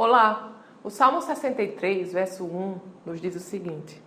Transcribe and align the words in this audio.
Olá, 0.00 0.62
o 0.84 0.90
Salmo 0.90 1.20
63, 1.20 2.12
verso 2.12 2.44
1, 2.44 2.80
nos 3.04 3.20
diz 3.20 3.34
o 3.34 3.40
seguinte: 3.40 4.00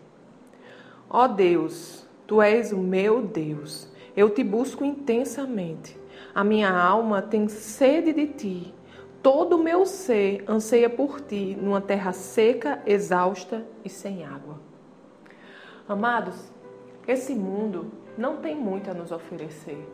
Ó 1.10 1.26
oh 1.26 1.28
Deus, 1.28 2.08
tu 2.26 2.42
és 2.42 2.72
o 2.72 2.78
meu 2.78 3.22
Deus, 3.22 3.92
eu 4.16 4.30
te 4.30 4.42
busco 4.42 4.86
intensamente. 4.86 6.00
A 6.34 6.46
minha 6.46 6.72
alma 6.72 7.22
tem 7.22 7.50
sede 7.50 8.14
de 8.14 8.28
ti, 8.28 8.74
todo 9.22 9.58
o 9.58 9.62
meu 9.62 9.86
ser 9.86 10.46
anseia 10.48 10.90
por 10.90 11.20
ti, 11.20 11.58
numa 11.62 11.82
terra 11.82 12.14
seca, 12.14 12.82
exausta 12.86 13.68
e 13.84 13.90
sem 13.90 14.24
água. 14.24 14.62
Amados, 15.90 16.54
esse 17.06 17.36
mundo 17.36 17.92
não 18.18 18.38
tem 18.38 18.56
muito 18.56 18.90
a 18.90 18.94
nos 18.94 19.12
oferecer. 19.12 19.86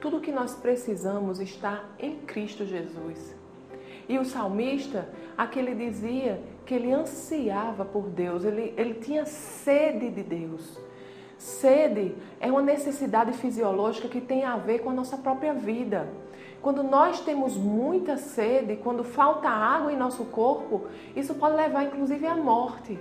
Tudo 0.00 0.18
o 0.18 0.20
que 0.20 0.30
nós 0.30 0.54
precisamos 0.54 1.40
está 1.40 1.82
em 1.98 2.18
Cristo 2.18 2.64
Jesus. 2.64 3.42
E 4.08 4.18
o 4.18 4.24
salmista, 4.24 5.08
aquele 5.36 5.74
dizia 5.74 6.40
que 6.66 6.74
ele 6.74 6.92
ansiava 6.92 7.84
por 7.84 8.08
Deus, 8.08 8.44
ele, 8.44 8.74
ele 8.76 8.94
tinha 8.94 9.24
sede 9.24 10.10
de 10.10 10.22
Deus. 10.22 10.78
Sede 11.38 12.14
é 12.40 12.50
uma 12.50 12.62
necessidade 12.62 13.32
fisiológica 13.32 14.08
que 14.08 14.20
tem 14.20 14.44
a 14.44 14.56
ver 14.56 14.80
com 14.80 14.90
a 14.90 14.94
nossa 14.94 15.16
própria 15.16 15.52
vida. 15.52 16.08
Quando 16.62 16.82
nós 16.82 17.20
temos 17.20 17.56
muita 17.56 18.16
sede, 18.16 18.76
quando 18.76 19.04
falta 19.04 19.48
água 19.48 19.92
em 19.92 19.96
nosso 19.96 20.24
corpo, 20.26 20.86
isso 21.14 21.34
pode 21.34 21.56
levar 21.56 21.84
inclusive 21.84 22.26
à 22.26 22.34
morte. 22.34 22.98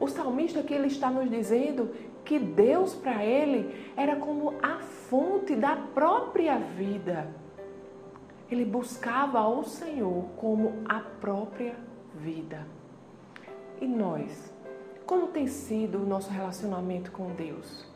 O 0.00 0.08
salmista 0.08 0.60
aqui 0.60 0.74
ele 0.74 0.88
está 0.88 1.10
nos 1.10 1.30
dizendo 1.30 1.90
que 2.24 2.38
Deus 2.38 2.94
para 2.94 3.24
ele 3.24 3.92
era 3.96 4.16
como 4.16 4.54
a 4.62 4.78
fonte 4.78 5.54
da 5.54 5.76
própria 5.76 6.58
vida. 6.58 7.28
Ele 8.50 8.64
buscava 8.64 9.38
ao 9.38 9.64
Senhor 9.64 10.24
como 10.36 10.82
a 10.88 11.00
própria 11.00 11.76
vida. 12.14 12.66
E 13.80 13.86
nós? 13.86 14.52
Como 15.04 15.28
tem 15.28 15.46
sido 15.46 15.98
o 15.98 16.06
nosso 16.06 16.30
relacionamento 16.30 17.12
com 17.12 17.34
Deus? 17.34 17.86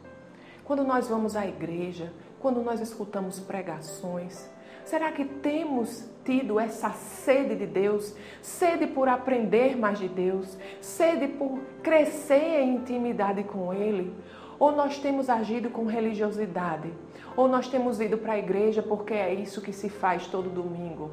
Quando 0.64 0.84
nós 0.84 1.08
vamos 1.08 1.36
à 1.36 1.46
igreja, 1.46 2.12
quando 2.38 2.62
nós 2.62 2.80
escutamos 2.80 3.40
pregações, 3.40 4.48
será 4.84 5.10
que 5.12 5.24
temos 5.24 6.08
tido 6.24 6.58
essa 6.58 6.90
sede 6.90 7.54
de 7.56 7.66
Deus, 7.66 8.14
sede 8.40 8.86
por 8.86 9.08
aprender 9.08 9.76
mais 9.76 9.98
de 9.98 10.08
Deus, 10.08 10.56
sede 10.80 11.28
por 11.28 11.58
crescer 11.82 12.60
em 12.60 12.76
intimidade 12.76 13.44
com 13.44 13.72
Ele? 13.74 14.14
Ou 14.62 14.70
nós 14.70 14.96
temos 14.96 15.28
agido 15.28 15.70
com 15.70 15.86
religiosidade? 15.86 16.88
Ou 17.36 17.48
nós 17.48 17.66
temos 17.66 18.00
ido 18.00 18.16
para 18.16 18.34
a 18.34 18.38
igreja 18.38 18.80
porque 18.80 19.12
é 19.12 19.34
isso 19.34 19.60
que 19.60 19.72
se 19.72 19.88
faz 19.88 20.28
todo 20.28 20.48
domingo? 20.48 21.10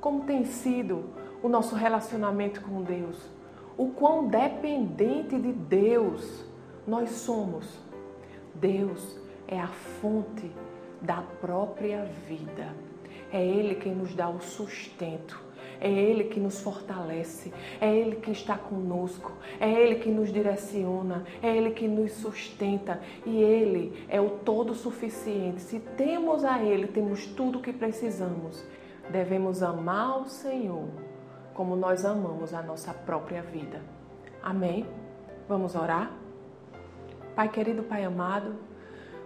Como 0.00 0.24
tem 0.24 0.46
sido 0.46 1.10
o 1.42 1.48
nosso 1.50 1.74
relacionamento 1.74 2.62
com 2.62 2.82
Deus? 2.82 3.18
O 3.76 3.90
quão 3.90 4.28
dependente 4.28 5.38
de 5.38 5.52
Deus 5.52 6.46
nós 6.86 7.10
somos? 7.10 7.66
Deus 8.54 9.18
é 9.46 9.60
a 9.60 9.68
fonte 10.00 10.50
da 11.02 11.20
própria 11.42 12.06
vida. 12.26 12.74
É 13.30 13.44
Ele 13.44 13.74
quem 13.74 13.94
nos 13.94 14.14
dá 14.14 14.26
o 14.26 14.40
sustento. 14.40 15.38
É 15.80 15.88
Ele 15.88 16.24
que 16.24 16.40
nos 16.40 16.60
fortalece, 16.60 17.52
é 17.80 17.94
Ele 17.94 18.16
que 18.16 18.32
está 18.32 18.58
conosco, 18.58 19.32
é 19.60 19.70
Ele 19.70 19.96
que 19.96 20.10
nos 20.10 20.32
direciona, 20.32 21.24
é 21.40 21.56
Ele 21.56 21.70
que 21.70 21.86
nos 21.86 22.12
sustenta 22.12 23.00
e 23.24 23.40
Ele 23.40 24.04
é 24.08 24.20
o 24.20 24.30
todo 24.30 24.74
suficiente. 24.74 25.60
Se 25.60 25.78
temos 25.78 26.44
a 26.44 26.62
Ele, 26.62 26.88
temos 26.88 27.26
tudo 27.26 27.58
o 27.58 27.62
que 27.62 27.72
precisamos. 27.72 28.64
Devemos 29.10 29.62
amar 29.62 30.20
o 30.20 30.26
Senhor 30.26 30.88
como 31.54 31.76
nós 31.76 32.04
amamos 32.04 32.52
a 32.52 32.62
nossa 32.62 32.92
própria 32.92 33.42
vida. 33.42 33.80
Amém? 34.42 34.86
Vamos 35.48 35.74
orar? 35.74 36.12
Pai 37.36 37.48
querido, 37.48 37.84
Pai 37.84 38.04
amado, 38.04 38.56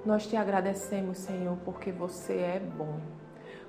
nós 0.04 0.26
te 0.26 0.36
agradecemos, 0.36 1.19
Senhor, 1.19 1.56
porque 1.64 1.90
você 1.90 2.34
é 2.34 2.60
bom. 2.60 3.00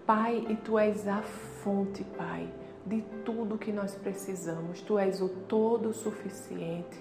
Pai, 0.05 0.45
e 0.49 0.55
tu 0.57 0.77
és 0.77 1.07
a 1.07 1.21
fonte, 1.21 2.03
Pai 2.03 2.49
de 2.85 3.01
tudo 3.23 3.57
que 3.57 3.71
nós 3.71 3.95
precisamos. 3.95 4.81
Tu 4.81 4.97
és 4.97 5.21
o 5.21 5.29
todo 5.29 5.93
suficiente. 5.93 6.97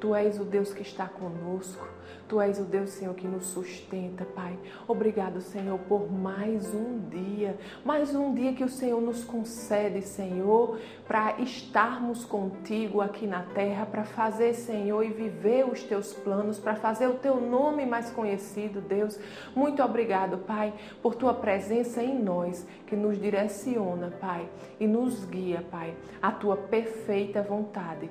Tu 0.00 0.14
és 0.14 0.38
o 0.38 0.44
Deus 0.44 0.72
que 0.72 0.82
está 0.82 1.08
conosco. 1.08 1.86
Tu 2.28 2.40
és 2.40 2.58
o 2.58 2.64
Deus, 2.64 2.90
Senhor, 2.90 3.14
que 3.14 3.28
nos 3.28 3.46
sustenta, 3.46 4.24
Pai. 4.24 4.58
Obrigado, 4.88 5.40
Senhor, 5.42 5.78
por 5.80 6.10
mais 6.10 6.72
um 6.74 6.98
dia, 7.08 7.56
mais 7.84 8.14
um 8.14 8.32
dia 8.34 8.54
que 8.54 8.64
o 8.64 8.68
Senhor 8.68 9.00
nos 9.00 9.24
concede, 9.24 10.00
Senhor, 10.02 10.78
para 11.06 11.38
estarmos 11.40 12.24
contigo 12.24 13.02
aqui 13.02 13.26
na 13.26 13.42
terra, 13.42 13.84
para 13.84 14.04
fazer, 14.04 14.54
Senhor, 14.54 15.02
e 15.02 15.10
viver 15.10 15.68
os 15.68 15.82
teus 15.82 16.14
planos, 16.14 16.58
para 16.58 16.76
fazer 16.76 17.08
o 17.08 17.14
teu 17.14 17.38
nome 17.40 17.84
mais 17.84 18.10
conhecido, 18.10 18.80
Deus. 18.80 19.18
Muito 19.54 19.82
obrigado, 19.82 20.38
Pai, 20.38 20.72
por 21.02 21.14
tua 21.14 21.34
presença 21.34 22.02
em 22.02 22.18
nós, 22.22 22.66
que 22.86 22.96
nos 22.96 23.20
direciona, 23.20 24.10
Pai, 24.18 24.48
e 24.80 24.86
guia, 25.24 25.64
Pai, 25.70 25.94
a 26.20 26.30
tua 26.30 26.56
perfeita 26.56 27.42
vontade, 27.42 28.10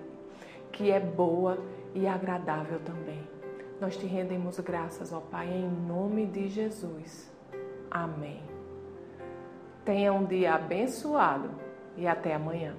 que 0.71 0.91
é 0.91 0.99
boa 0.99 1.57
e 1.93 2.07
agradável 2.07 2.79
também. 2.79 3.21
Nós 3.79 3.97
te 3.97 4.05
rendemos 4.05 4.59
graças, 4.59 5.11
ó 5.11 5.19
Pai, 5.19 5.47
em 5.47 5.69
nome 5.69 6.25
de 6.25 6.47
Jesus. 6.47 7.31
Amém. 7.89 8.41
Tenha 9.85 10.13
um 10.13 10.25
dia 10.25 10.55
abençoado 10.55 11.49
e 11.97 12.07
até 12.07 12.33
amanhã. 12.33 12.75